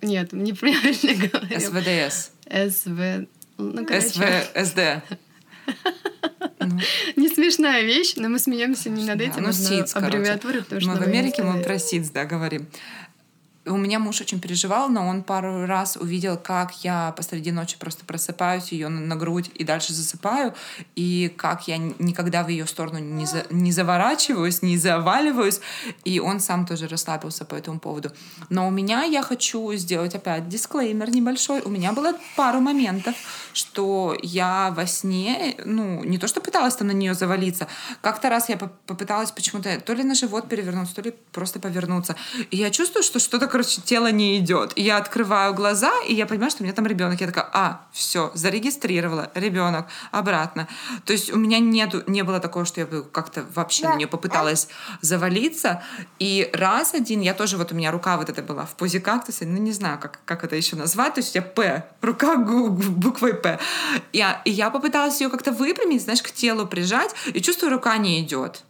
[0.00, 1.60] Нет, неправильно говорю.
[1.60, 2.30] СВДС.
[2.46, 3.26] СВ...
[3.58, 5.02] Ну, СВСД.
[6.60, 6.80] Ну.
[7.16, 10.90] Не смешная вещь, но мы смеемся не над этим, да, ну, СИДС, аббревиатуры, потому что
[10.90, 12.66] мы в Америке мы про СИДС, да, говорим.
[13.64, 18.04] У меня муж очень переживал, но он пару раз увидел, как я посреди ночи просто
[18.04, 20.52] просыпаюсь ее на, грудь и дальше засыпаю,
[20.96, 25.60] и как я никогда в ее сторону не, за, не заворачиваюсь, не заваливаюсь,
[26.04, 28.10] и он сам тоже расслабился по этому поводу.
[28.48, 31.60] Но у меня я хочу сделать опять дисклеймер небольшой.
[31.60, 33.14] У меня было пару моментов,
[33.52, 37.68] что я во сне, ну, не то что пыталась там на нее завалиться,
[38.00, 42.16] как-то раз я попыталась почему-то то ли на живот перевернуться, то ли просто повернуться.
[42.50, 44.72] И я чувствую, что что-то короче, тело не идет.
[44.76, 47.20] И я открываю глаза, и я понимаю, что у меня там ребенок.
[47.20, 50.68] Я такая, а, все, зарегистрировала, ребенок, обратно.
[51.04, 54.06] То есть у меня нету, не было такого, что я бы как-то вообще на нее
[54.06, 54.68] попыталась
[55.02, 55.82] завалиться.
[56.18, 59.44] И раз один, я тоже, вот у меня рука вот эта была в позе кактуса,
[59.44, 63.58] ну не знаю, как, как это еще назвать, то есть тебя П, рука буквой П.
[64.14, 68.18] Я, и я попыталась ее как-то выпрямить, знаешь, к телу прижать, и чувствую, рука не
[68.22, 68.64] идет.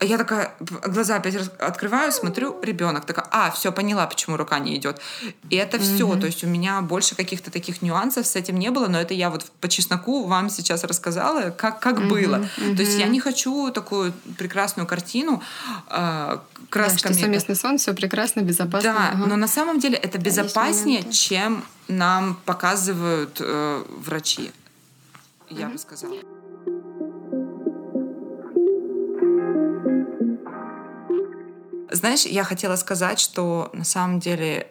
[0.00, 5.00] Я такая, глаза опять открываю, смотрю, ребенок такая, а, все, поняла, почему рука не идет.
[5.48, 6.20] И это все, mm-hmm.
[6.20, 9.30] то есть у меня больше каких-то таких нюансов с этим не было, но это я
[9.30, 12.08] вот по чесноку вам сейчас рассказала, как, как mm-hmm.
[12.08, 12.36] было.
[12.36, 12.76] Mm-hmm.
[12.76, 15.42] То есть я не хочу такую прекрасную картину
[15.88, 17.02] э, красками.
[17.02, 18.92] Да, что совместный сон, все прекрасно, безопасно.
[18.92, 19.26] Да, ага.
[19.26, 24.52] но на самом деле это безопаснее, чем нам показывают э, врачи.
[25.48, 25.72] Я mm-hmm.
[25.72, 26.35] бы сказала.
[31.90, 34.68] Знаешь, я хотела сказать, что на самом деле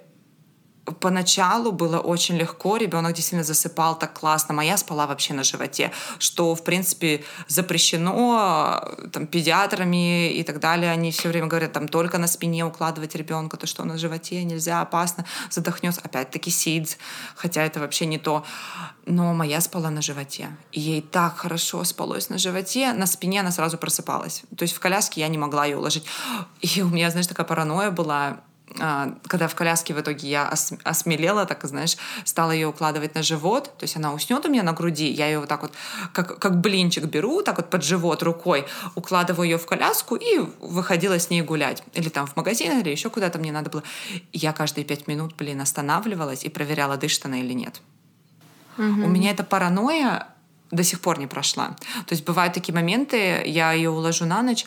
[0.86, 6.54] поначалу было очень легко, ребенок действительно засыпал так классно, моя спала вообще на животе, что,
[6.56, 12.28] в принципе, запрещено там, педиатрами и так далее, они все время говорят, там, только на
[12.28, 16.98] спине укладывать ребенка, то что на животе нельзя, опасно, задохнется, опять-таки сидз,
[17.36, 18.44] хотя это вообще не то.
[19.08, 23.52] Но моя спала на животе, и ей так хорошо спалось на животе, на спине она
[23.52, 24.44] сразу просыпалась.
[24.56, 26.06] То есть в коляске я не могла ее уложить.
[26.62, 28.42] И у меня, знаешь, такая паранойя была,
[28.78, 33.84] когда в коляске в итоге я осмелела, так, знаешь, стала ее укладывать на живот, то
[33.84, 35.72] есть она уснет у меня на груди, я ее вот так вот,
[36.14, 41.20] как, как блинчик беру, так вот под живот рукой, укладываю ее в коляску и выходила
[41.20, 41.84] с ней гулять.
[41.94, 43.84] Или там в магазин, или еще куда-то мне надо было.
[44.34, 47.82] Я каждые пять минут, блин, останавливалась и проверяла, дышит она или нет.
[48.78, 48.84] Угу.
[48.84, 50.28] У меня эта паранойя
[50.72, 51.76] до сих пор не прошла.
[52.08, 54.66] То есть бывают такие моменты, я ее уложу на ночь,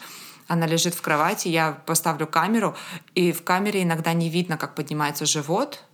[0.49, 2.75] она лежит в кровати, я поставлю камеру,
[3.15, 5.85] и в камере иногда не видно, как поднимается живот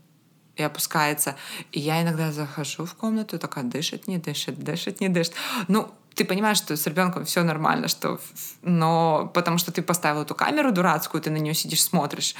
[0.56, 1.34] и опускается.
[1.72, 5.34] И я иногда захожу в комнату, такая дышит, не дышит, дышит, не дышит.
[5.66, 8.20] Ну, ты понимаешь, что с ребенком все нормально, что,
[8.62, 12.36] но потому что ты поставил эту камеру дурацкую, ты на нее сидишь, смотришь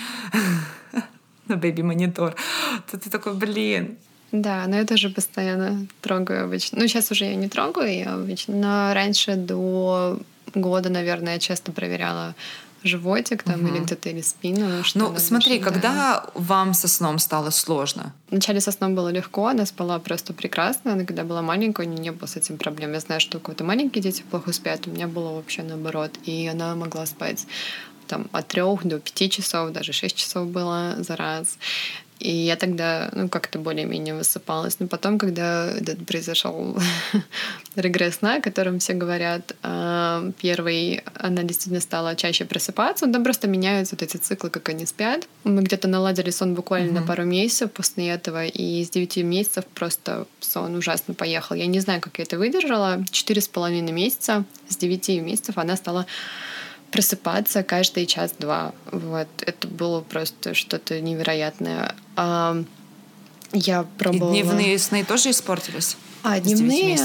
[1.49, 2.37] на бэби-монитор,
[2.91, 3.99] то ты такой, блин,
[4.31, 6.81] да, но я тоже постоянно трогаю обычно.
[6.81, 10.19] Ну, сейчас уже я не трогаю ее обычно, но раньше до
[10.55, 12.35] года, наверное, я часто проверяла
[12.85, 13.69] животик там угу.
[13.69, 14.85] или где-то или спину.
[14.85, 16.31] Что ну, смотри, дышит, когда да.
[16.35, 18.13] вам со сном стало сложно?
[18.31, 20.93] Вначале со сном было легко, она спала просто прекрасно.
[20.93, 22.93] Она когда была маленькая, у нее не было с этим проблем.
[22.93, 26.13] Я знаю, что у кого-то маленькие дети плохо спят, у меня было вообще наоборот.
[26.25, 27.47] И она могла спать
[28.07, 31.59] там от трех до пяти часов, даже шесть часов было за раз.
[32.25, 34.81] И я тогда, ну, как-то более-менее высыпалась.
[34.81, 36.75] Но потом, когда этот произошел
[37.77, 43.13] регресс сна, о котором все говорят, а, первый, она действительно стала чаще просыпаться.
[43.13, 45.29] Там просто меняются вот эти циклы, как они спят.
[45.45, 47.01] Мы где-то наладили сон буквально mm-hmm.
[47.01, 51.55] на пару месяцев после этого, и с 9 месяцев просто сон ужасно поехал.
[51.57, 53.05] Я не знаю, как я это выдержала.
[53.11, 56.07] Четыре с половиной месяца, с 9 месяцев она стала
[56.95, 58.73] просыпаться каждый час-два.
[58.93, 59.27] Вот.
[59.41, 61.93] Это было просто что-то невероятное.
[62.15, 62.63] А,
[63.53, 64.33] я пробовала...
[64.33, 65.97] И дневные сны тоже испортились?
[66.23, 66.99] А, дневные...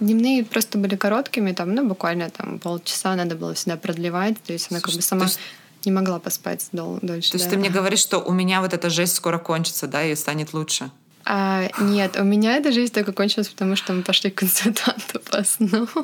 [0.00, 4.42] Дневные просто были короткими, там, ну, буквально там полчаса надо было всегда продлевать.
[4.42, 5.38] То есть она Слушай, как бы сама есть...
[5.84, 7.30] не могла поспать дол- дольше.
[7.30, 7.52] То есть да.
[7.52, 10.90] ты мне говоришь, что у меня вот эта жесть скоро кончится, да, и станет лучше?
[11.24, 15.44] А, нет, у меня эта жизнь только кончилась, потому что мы пошли к консультанту по
[15.44, 15.86] сну.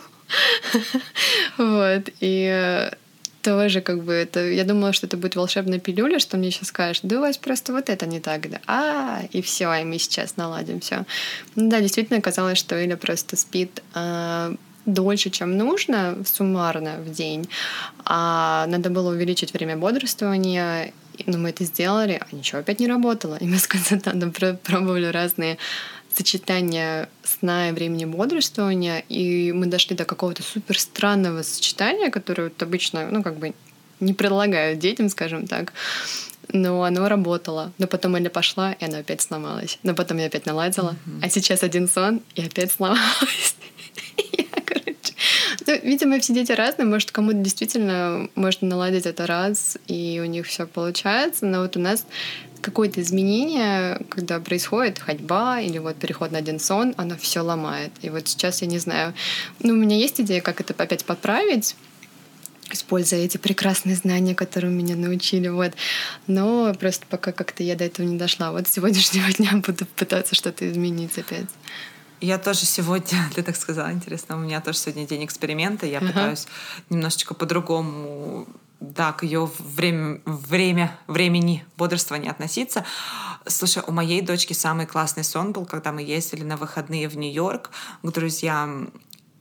[1.57, 2.11] Вот.
[2.21, 2.91] И
[3.43, 4.41] тоже как бы это...
[4.41, 7.73] Я думала, что это будет волшебная пилюля, что мне сейчас скажешь, да у вас просто
[7.73, 11.05] вот это не так, да, а, и все, и мы сейчас наладим все.
[11.55, 14.55] Ну, да, действительно оказалось, что Иля просто спит э,
[14.87, 17.49] дольше, чем нужно, суммарно в день,
[18.05, 20.93] а надо было увеличить время бодрствования,
[21.27, 23.37] но мы это сделали, а ничего опять не работало.
[23.37, 25.59] И мы с консультантом пробовали разные
[26.19, 32.61] сочетание сна и времени бодрствования, и мы дошли до какого-то супер странного сочетания, которое вот
[32.61, 33.55] обычно, ну, как бы
[34.01, 35.73] не предлагают детям, скажем так.
[36.53, 37.73] Но оно работало.
[37.79, 39.79] Но потом Эля пошла, и она опять сломалась.
[39.85, 40.97] Но потом я опять наладила.
[41.07, 41.21] Mm-hmm.
[41.23, 43.55] А сейчас один сон, и опять сломалась.
[45.67, 46.87] Ну, видимо, все дети разные.
[46.87, 51.45] Может, кому-то действительно можно наладить это раз, и у них все получается.
[51.45, 52.07] Но вот у нас
[52.61, 57.93] какое-то изменение, когда происходит ходьба или вот переход на один сон, оно все ломает.
[58.03, 59.15] И вот сейчас я не знаю.
[59.61, 61.77] Ну, у меня есть идея, как это опять подправить
[62.71, 65.73] используя эти прекрасные знания, которые меня научили, вот.
[66.27, 68.53] Но просто пока как-то я до этого не дошла.
[68.53, 71.47] Вот с сегодняшнего дня буду пытаться что-то изменить опять.
[72.21, 76.09] Я тоже сегодня, ты так сказала, интересно, у меня тоже сегодня день эксперимента, я uh-huh.
[76.09, 76.47] пытаюсь
[76.91, 78.47] немножечко по-другому
[78.81, 82.85] да, к ее время, время, времени бодрствования относиться.
[83.47, 87.71] Слушай, у моей дочки самый классный сон был, когда мы ездили на выходные в Нью-Йорк
[88.03, 88.93] к друзьям,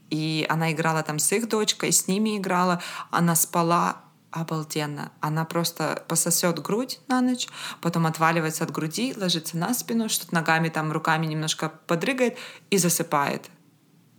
[0.10, 3.98] и она играла там с их дочкой, с ними играла, она спала
[4.32, 5.12] обалденно.
[5.20, 7.48] Она просто пососет грудь на ночь,
[7.82, 12.38] потом отваливается от груди, ложится на спину, что-то ногами там, руками немножко подрыгает
[12.70, 13.50] и засыпает.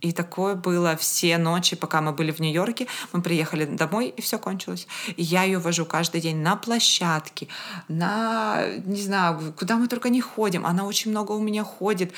[0.01, 2.87] И такое было все ночи, пока мы были в Нью-Йорке.
[3.11, 4.87] Мы приехали домой, и все кончилось.
[5.17, 7.47] И я ее вожу каждый день на площадке,
[7.87, 10.65] на, не знаю, куда мы только не ходим.
[10.65, 12.13] Она очень много у меня ходит.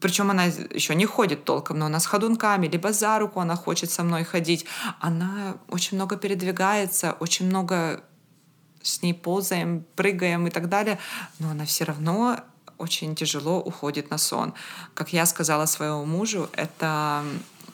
[0.00, 3.90] Причем она еще не ходит толком, но она с ходунками, либо за руку она хочет
[3.90, 4.64] со мной ходить.
[5.00, 8.02] Она очень много передвигается, очень много
[8.82, 10.98] с ней ползаем, прыгаем и так далее.
[11.38, 12.38] Но она все равно
[12.78, 14.54] очень тяжело уходит на сон.
[14.94, 17.24] Как я сказала своему мужу, это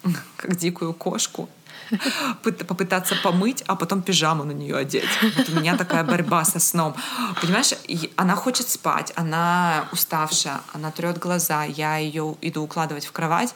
[0.37, 1.49] как дикую кошку
[2.43, 5.09] попытаться помыть, а потом пижаму на нее одеть.
[5.23, 6.95] Вот у меня такая борьба со сном.
[7.41, 7.73] Понимаешь,
[8.17, 13.55] она хочет спать, она уставшая, она трет глаза, я ее иду укладывать в кровать,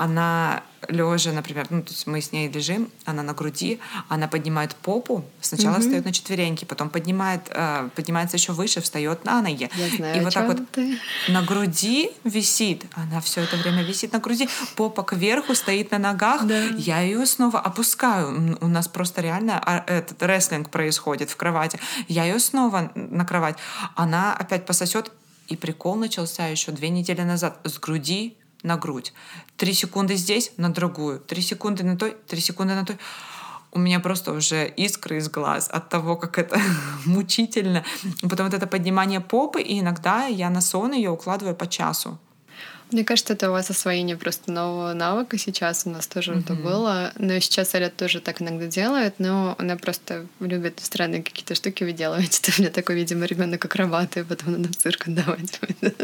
[0.00, 4.74] она лежа, например, ну, то есть мы с ней лежим, она на груди, она поднимает
[4.74, 5.82] попу, сначала угу.
[5.82, 9.68] встает на четвереньки, потом поднимает, э, поднимается еще выше, встает на ноги.
[9.74, 10.98] Я знаю, и вот так вот ты.
[11.28, 16.46] на груди висит, она все это время висит на груди, попа кверху стоит на ногах,
[16.46, 16.62] да.
[16.78, 18.56] я ее снова опускаю.
[18.62, 21.78] У нас просто реально а, этот рестлинг происходит в кровати.
[22.08, 23.56] Я ее снова на кровать,
[23.96, 25.12] она опять пососет,
[25.48, 27.58] и прикол начался еще две недели назад.
[27.64, 29.12] С груди на грудь.
[29.56, 31.20] Три секунды здесь, на другую.
[31.20, 32.98] Три секунды на той, три секунды на той.
[33.72, 36.60] У меня просто уже искры из глаз от того, как это
[37.06, 37.84] мучительно.
[38.22, 42.18] Потом вот это поднимание попы, и иногда я на сон ее укладываю по часу.
[42.92, 45.86] Мне кажется, это у вас освоение просто нового навыка сейчас.
[45.86, 46.40] У нас тоже mm-hmm.
[46.40, 47.12] это было.
[47.16, 52.40] Но сейчас Аля тоже так иногда делает, но она просто любит странные какие-то штуки выделывать.
[52.42, 55.60] Это у меня такой, видимо, ребенок акробат, и потом надо в цирк отдавать.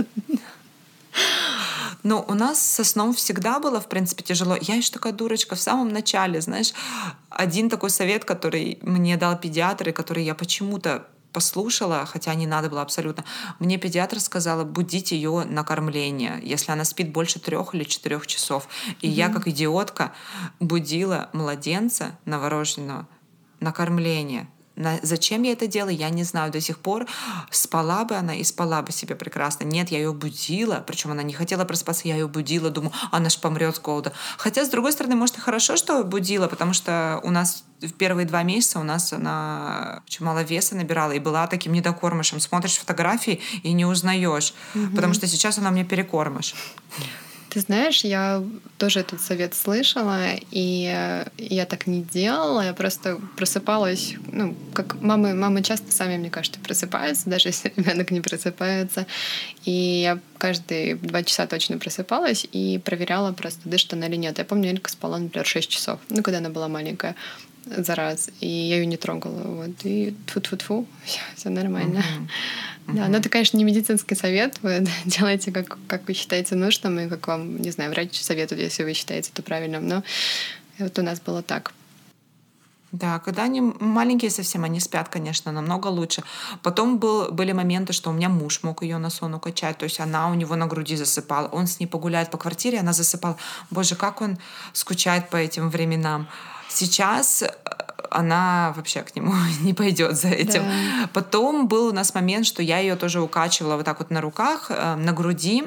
[2.07, 4.57] Но у нас со сном всегда было, в принципе, тяжело.
[4.61, 6.73] Я еще такая дурочка в самом начале, знаешь.
[7.31, 12.71] Один такой совет, который мне дал педиатр, и который я почему-то послушала, хотя не надо
[12.71, 13.25] было абсолютно.
[13.59, 18.69] Мне педиатр сказала будить ее на кормление, если она спит больше трех или четырех часов.
[19.01, 19.11] И mm-hmm.
[19.11, 20.13] я, как идиотка,
[20.61, 23.09] будила младенца новорожденного
[23.59, 24.49] на кормление.
[24.77, 27.07] На, зачем я это делаю, я не знаю до сих пор.
[27.51, 29.65] Спала бы она и спала бы себе прекрасно.
[29.65, 33.39] Нет, я ее будила, причем она не хотела проспаться, я ее будила, думаю, она ж
[33.41, 34.13] помрет с голода.
[34.37, 38.27] Хотя, с другой стороны, может, и хорошо, что будила, потому что у нас в первые
[38.27, 42.41] два месяца у нас она очень мало веса набирала и была таким недокормышем.
[42.41, 44.95] Смотришь фотографии и не узнаешь, угу.
[44.95, 46.55] потому что сейчас она мне перекормыш.
[47.57, 48.45] Ты знаешь, я
[48.77, 55.33] тоже этот совет слышала, и я так не делала, я просто просыпалась, ну, как мамы,
[55.33, 59.07] мамы часто сами, мне кажется, просыпаются, даже если ребенок не просыпается.
[59.65, 64.37] И я каждые два часа точно просыпалась и проверяла просто, дышит она или нет.
[64.37, 67.17] Я помню, Элька спала, например, 6 часов, ну, когда она была маленькая
[67.67, 71.99] за раз, и я ее не трогала, вот, и тфу-тфу-тфу, все, все нормально.
[71.99, 72.29] Uh-huh.
[72.87, 74.59] Да, но это, конечно, не медицинский совет.
[74.63, 78.85] Вы делаете, как, как вы считаете нужным, и как вам, не знаю, врач советует, если
[78.85, 79.89] вы считаете это правильным.
[79.89, 80.05] Но
[80.79, 81.73] вот у нас было так.
[82.93, 86.23] Да, когда они маленькие совсем, они спят, конечно, намного лучше.
[86.63, 90.01] Потом был, были моменты, что у меня муж мог ее на сон укачать, то есть
[90.01, 91.49] она у него на груди засыпала.
[91.49, 93.37] Он с ней погуляет по квартире, она засыпала.
[93.71, 94.39] Боже, как он
[94.73, 96.29] скучает по этим временам.
[96.77, 97.51] Сейчас э,
[98.11, 100.63] она вообще к нему не пойдет за этим.
[100.63, 101.09] Да.
[101.15, 104.67] Потом был у нас момент, что я ее тоже укачивала вот так вот на руках,
[104.69, 105.65] э, на груди.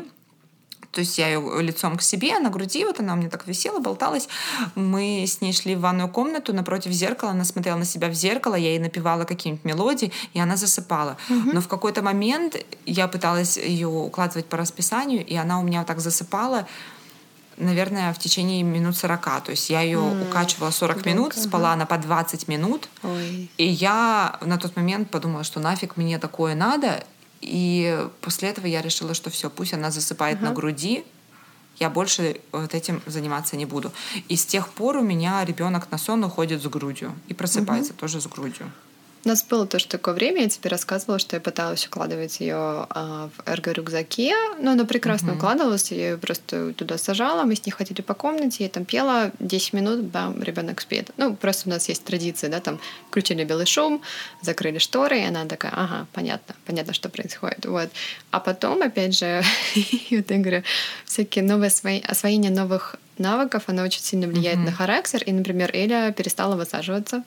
[0.92, 3.80] То есть я ее лицом к себе, на груди, вот она у меня так висела,
[3.80, 4.28] болталась.
[4.76, 8.56] Мы с ней шли в ванную комнату напротив зеркала, она смотрела на себя в зеркало,
[8.56, 11.18] я ей напевала какие-нибудь мелодии, и она засыпала.
[11.30, 11.52] Угу.
[11.54, 12.56] Но в какой-то момент
[12.88, 16.68] я пыталась ее укладывать по расписанию, и она у меня вот так засыпала
[17.60, 19.44] наверное, в течение минут 40.
[19.44, 22.90] То есть я ее mm, укачивала 40 долго, минут, спала она по 20 минут.
[23.04, 23.52] Ой.
[23.58, 27.04] И я на тот момент подумала, что нафиг мне такое надо.
[27.42, 30.46] И после этого я решила, что все, пусть она засыпает uh-huh.
[30.46, 31.06] на груди,
[31.78, 33.94] я больше вот этим заниматься не буду.
[34.28, 37.98] И с тех пор у меня ребенок на сон уходит с грудью и просыпается uh-huh.
[37.98, 38.70] тоже с грудью.
[39.26, 43.30] У нас было тоже такое время, я тебе рассказывала, что я пыталась укладывать ее а,
[43.36, 45.38] в эрго-рюкзаке, но она прекрасно mm-hmm.
[45.38, 49.32] укладывалась, я ее просто туда сажала, мы с ней ходили по комнате, я там пела
[49.40, 51.12] 10 минут, бам, ребенок спит.
[51.18, 52.80] Ну, просто у нас есть традиция, да, там
[53.10, 54.02] включили белый шум,
[54.42, 57.66] закрыли шторы, и она такая, ага, понятно, понятно, что происходит.
[57.66, 57.90] Вот.
[58.32, 59.44] А потом, опять же,
[60.12, 60.64] вот я говорю,
[61.04, 61.72] всякие новые
[62.08, 64.66] освоение новых навыков, оно очень сильно влияет mm-hmm.
[64.66, 65.24] на характер.
[65.26, 67.24] И, например, Эля перестала высаживаться.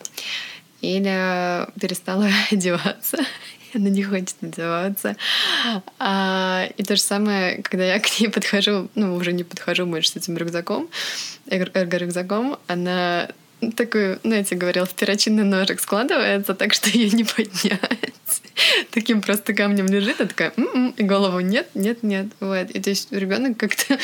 [0.83, 3.19] Или перестала одеваться.
[3.75, 5.17] Она не хочет одеваться.
[5.99, 10.11] А, и то же самое, когда я к ней подхожу, ну, уже не подхожу больше
[10.11, 10.91] с этим рюкзаком,
[11.47, 13.29] эрго-рюкзаком, она
[13.77, 18.43] такой, знаете, говорил, в перочинный ножик складывается, так что ее не поднять.
[18.91, 22.27] Таким просто камнем лежит, а такая, м-м", и голову нет, нет, нет.
[22.41, 22.71] Вот.
[22.71, 23.99] И то есть ребенок как-то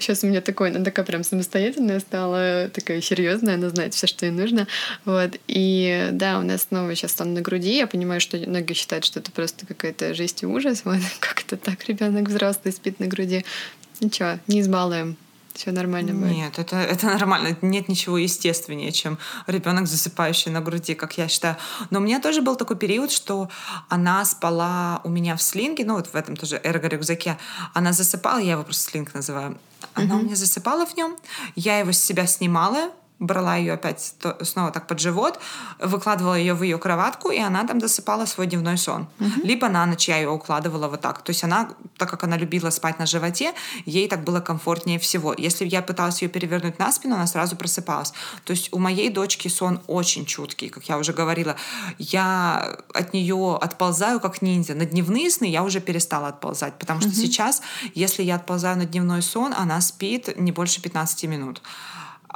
[0.00, 4.26] Сейчас у меня такой, она такая прям самостоятельная стала, такая серьезная, она знает все, что
[4.26, 4.66] ей нужно.
[5.04, 5.38] Вот.
[5.46, 7.76] И да, у нас снова сейчас он на груди.
[7.76, 10.82] Я понимаю, что многие считают, что это просто какая-то жесть и ужас.
[10.88, 11.00] Вот.
[11.20, 13.44] Как это так, ребенок взрослый спит на груди.
[14.00, 15.18] Ничего, не избалуем
[15.58, 16.30] все нормально будет.
[16.30, 17.56] Нет, это, это нормально.
[17.62, 21.56] Нет ничего естественнее, чем ребенок, засыпающий на груди, как я считаю.
[21.90, 23.48] Но у меня тоже был такой период, что
[23.88, 27.38] она спала у меня в слинге, ну вот в этом тоже эрго-рюкзаке.
[27.74, 29.58] Она засыпала, я его просто слинг называю.
[29.94, 30.20] Она mm-hmm.
[30.20, 31.16] у меня засыпала в нем,
[31.54, 35.40] я его с себя снимала, брала ее опять снова так под живот,
[35.80, 39.08] выкладывала ее в ее кроватку, и она там досыпала свой дневной сон.
[39.18, 39.42] Uh-huh.
[39.42, 41.22] Либо на ночь я ее укладывала вот так.
[41.22, 43.54] То есть она, так как она любила спать на животе,
[43.86, 45.34] ей так было комфортнее всего.
[45.36, 48.12] Если я пыталась ее перевернуть на спину, она сразу просыпалась.
[48.44, 51.56] То есть у моей дочки сон очень чуткий, как я уже говорила.
[51.98, 54.74] Я от нее отползаю как ниндзя.
[54.74, 57.14] На дневные сны я уже перестала отползать, потому что uh-huh.
[57.14, 57.62] сейчас,
[57.94, 61.62] если я отползаю на дневной сон, она спит не больше 15 минут.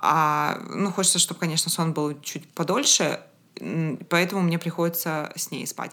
[0.03, 3.21] А, ну, хочется, чтобы, конечно, сон был чуть подольше,
[4.09, 5.93] поэтому мне приходится с ней спать.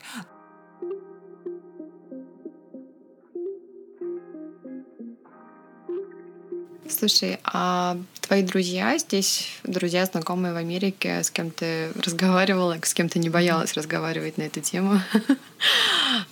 [6.89, 13.09] Слушай, а твои друзья здесь, друзья, знакомые в Америке, с кем ты разговаривала, с кем
[13.09, 14.99] ты не боялась разговаривать на эту тему?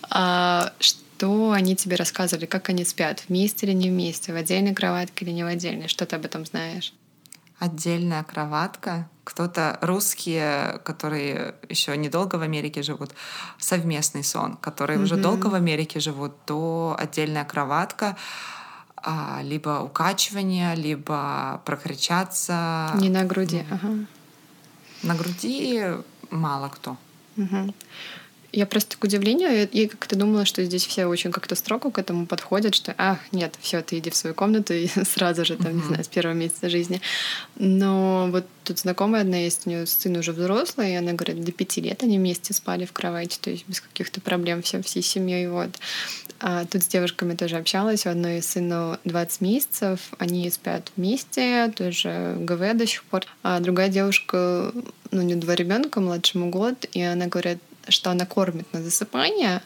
[0.09, 5.25] А что они тебе рассказывали, как они спят, вместе или не вместе, в отдельной кроватке
[5.25, 5.87] или не в отдельной?
[5.87, 6.91] Что ты об этом знаешь?
[7.59, 9.09] Отдельная кроватка.
[9.23, 13.11] Кто-то русские, которые еще недолго в Америке живут,
[13.57, 14.55] совместный сон.
[14.57, 15.03] Которые mm-hmm.
[15.03, 18.15] уже долго в Америке живут, то отдельная кроватка
[18.95, 22.91] а, либо укачивание, либо прокричаться.
[22.95, 24.05] Не на груди, ага.
[25.03, 25.83] На груди
[26.31, 26.97] мало кто.
[27.37, 27.73] Угу.
[28.53, 32.25] Я просто к удивлению, я как-то думала, что здесь все очень как-то строго к этому
[32.25, 35.75] подходят, что, ах, нет, все, ты иди в свою комнату и сразу же там, mm-hmm.
[35.75, 37.01] не знаю, с первого месяца жизни.
[37.55, 41.51] Но вот тут знакомая одна есть, у нее сын уже взрослый, и она говорит, до
[41.51, 45.47] пяти лет они вместе спали в кровати, то есть без каких-то проблем все, всей семьей,
[45.49, 45.69] вот.
[46.39, 52.35] А тут с девушками тоже общалась, у одной сыну 20 месяцев, они спят вместе, тоже
[52.39, 53.25] ГВ до сих пор.
[53.43, 54.71] А другая девушка,
[55.11, 57.59] ну, у нее два ребенка, младшему год, и она говорит,
[57.89, 59.61] что она кормит на засыпание,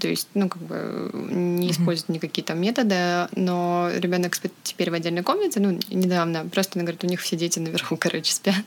[0.00, 4.94] то есть, ну, как бы не использует никакие там методы, но ребенок спит теперь в
[4.94, 8.64] отдельной комнате, ну, недавно, просто она говорит, у них все дети наверху, короче, спят.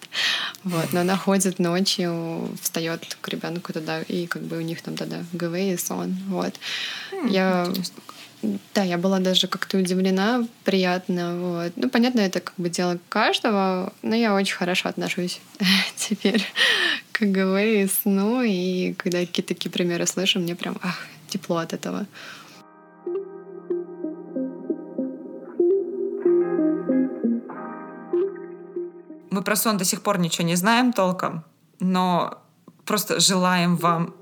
[0.63, 4.95] Вот, но она ходит ночью, встает к ребенку туда, и как бы у них там
[4.95, 6.17] тогда ГВ и сон.
[6.29, 6.53] Вот.
[7.27, 7.67] Я
[8.73, 11.37] да, я была даже как-то удивлена, приятно.
[11.39, 11.73] Вот.
[11.75, 15.41] Ну, понятно, это как бы дело каждого, но я очень хорошо отношусь
[15.97, 16.45] теперь
[17.19, 18.41] к ГВ и сну.
[18.41, 22.05] И когда какие-то такие примеры слышу, мне прям ах, тепло от этого.
[29.29, 31.43] Мы про сон до сих пор ничего не знаем толком,
[31.79, 32.41] но
[32.85, 34.15] просто желаем вам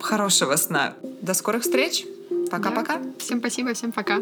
[0.00, 0.94] хорошего сна.
[1.22, 2.04] До скорых встреч!
[2.50, 2.98] Пока-пока.
[2.98, 3.10] Да.
[3.18, 4.20] Всем спасибо, всем пока.